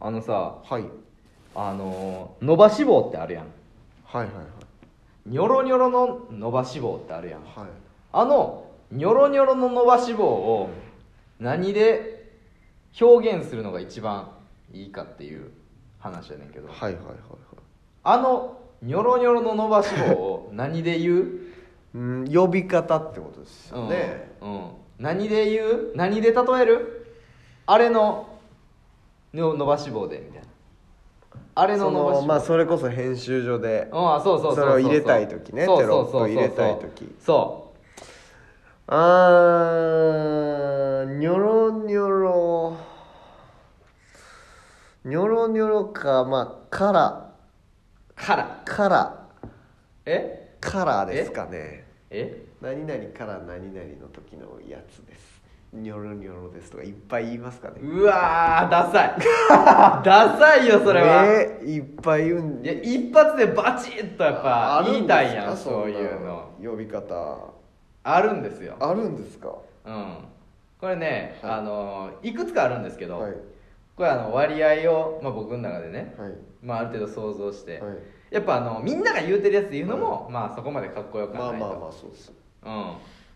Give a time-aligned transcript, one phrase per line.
[0.00, 0.84] あのさはい。
[1.54, 3.46] あのー伸ばし棒ってあるやん。
[4.04, 4.32] はいはい
[5.26, 7.40] ニョロニョロの伸ばし棒ってあるやん。
[7.42, 7.68] はいはい。
[8.12, 10.70] あのニョロニョロの伸ばし棒を
[11.38, 12.32] 何で
[13.00, 14.30] 表現するのが一番
[14.72, 15.50] いいかっていう
[15.98, 16.68] 話やねんけど。
[16.68, 17.16] はいはいはいはい。
[18.02, 21.40] あのニョロニョロの伸ばし棒を 何で言う？
[21.92, 24.70] うん呼び方ってことですよね、うん、うん。
[24.98, 25.92] 何で言う？
[25.96, 27.16] 何で例える？
[27.66, 28.28] あれの
[29.34, 30.48] の伸ばし棒でみたいな。
[31.54, 32.20] あれのそ伸ばし棒。
[32.22, 34.64] のまあそれこそ編集所でうんあそうそうそうそう。
[34.64, 36.20] それを入れたい時ねそうテロップそう。
[36.22, 37.14] そうそう入れたい時。
[37.20, 37.72] そ
[38.86, 42.76] あーニョロニョロ。
[45.04, 47.32] ニョロニョロかまあカラ
[48.10, 49.26] うからカラ
[50.04, 50.56] え？
[50.60, 51.86] カラーですかね。
[52.10, 52.44] え？
[52.60, 55.40] 何々から何々の時のやつです
[55.72, 57.74] ニョロニョロですとかいっぱい言いますかね。
[57.80, 59.14] うわーダサい。
[60.04, 66.50] ダサいよそれは、ねいっぱい言うんいや一発でバチッとやっぱ言いたいやんそそういうの。
[66.62, 67.36] 呼び方。
[68.02, 68.74] あるんですよ。
[68.80, 69.54] あるんですか？
[69.86, 70.16] うん。
[70.80, 71.52] これね、はい。
[71.52, 73.32] あのいくつかあるんですけど、はい。
[73.96, 76.32] これあの割合を、まあ、僕の中でね、はい。
[76.62, 77.96] まあ、ある程度想像して、はい。
[78.30, 82.32] やっぱあのみんなが言うてるやつ言うのも、まあそこまでかっこよくないと、まあまあそうです。
[82.64, 82.92] うん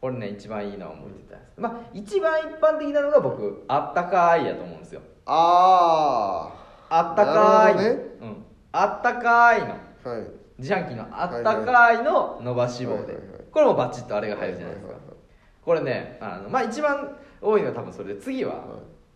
[0.00, 1.60] これね一番いいのは思ってたんです。
[1.60, 5.00] まあ一番一般的なのが僕あったかいやと思うんですよ。
[5.26, 6.52] あ
[6.88, 7.76] あったかい。
[7.76, 7.84] ね。
[8.20, 9.74] うん、あったかいの。
[10.04, 10.22] あはい。
[10.58, 15.18] 自販機のあったかいの伸ばし棒で、はいはいはいこれもバチッとあれが入るじゃないですか、はいはいはい
[15.64, 18.64] これねあのまあ一番多いのは多分それで次は、はい。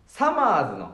[0.05, 0.91] サマーズの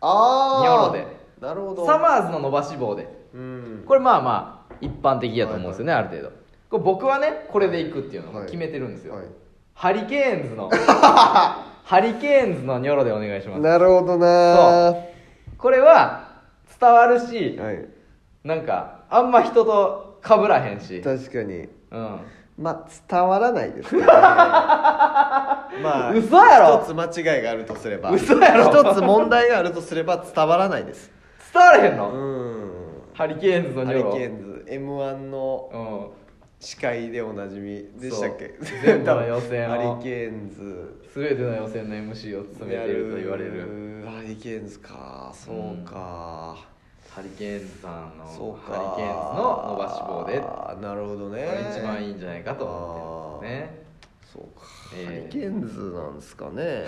[0.00, 1.06] ああニョロで。
[1.40, 1.84] なるほど。
[1.84, 3.08] サマーズの伸ばし棒で。
[3.34, 3.84] うん。
[3.86, 6.32] これまあまあ一般的やと思うんですよね、ある程度
[6.74, 9.26] これ僕はねこれでいくっていうのを決めてるんですよ、はい。
[9.74, 13.60] ハリケーンズの ハリケーンズのニョロでお願いします。
[13.60, 14.96] なるほどなは
[15.56, 16.30] これは
[16.80, 17.60] 伝わるしい。
[18.42, 21.00] なんかあんま人と被らへんし。
[21.00, 21.68] 確かに。
[21.92, 22.20] うん。
[22.58, 24.06] まあ伝わらないですけどね。
[24.10, 26.80] まあ嘘やろ。
[26.82, 28.10] 一つ間違いがあるとすれば。
[28.10, 28.64] 嘘やろ。
[28.64, 31.12] 一つ問題があるとすれば伝わらないです。
[31.52, 32.70] 伝わらへんうの、ん。
[33.14, 34.16] ハリケーンズのハリニョロ。
[34.16, 36.23] ケーンズ m 1のうん
[36.64, 38.54] 司会でおなじみでしたっけ？
[38.82, 40.94] 全部の予選 ハをリケーンズ。
[41.14, 44.02] 全ての予選の MC を務めていると言われる。
[44.06, 45.30] ハリケーンズか。
[45.34, 46.56] そうか、
[47.10, 48.72] ハリケーンズさんのそうか。
[48.78, 50.86] ハリケーンズの伸ばし棒で。
[50.86, 51.42] なるほどね。
[51.42, 53.84] れ一番いいんじゃないかと思ってるんですね。
[54.32, 56.84] そうか、ええハリケーンズなんですかね。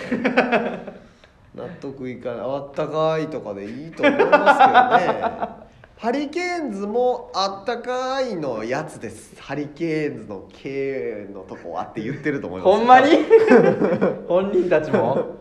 [1.55, 2.41] 納得いかない。
[2.41, 5.56] あったかいとかでいいと思いますけどね
[5.99, 9.41] ハリケーンズもあったかいのやつです。
[9.41, 12.77] ハリケーンズの K のとこはって言ってると思います。
[12.79, 13.09] ほんまに？
[14.29, 15.37] 本人たちも？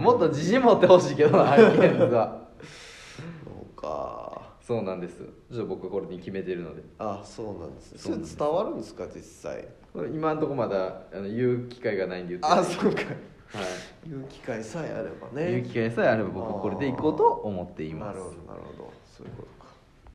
[0.00, 2.48] もっと自信持ってほしいけどなハリケーンズは。
[3.44, 4.42] そうか。
[4.60, 5.18] そうなんです。
[5.18, 6.82] ちょっと僕これに決めてるので。
[6.98, 7.98] あそうなんですね。
[7.98, 8.36] それそうなんです。
[8.36, 9.68] 伝わるんですか実際？
[10.12, 13.02] 今のところまだあの言う機会がないんで言ってあそうか
[13.52, 13.64] はい。
[14.08, 18.18] 言う機会さえあれば言うね機会さえあれば僕はこれでいこうと思っています。
[18.18, 18.92] なるほどなるほど。
[19.16, 19.72] そういうことか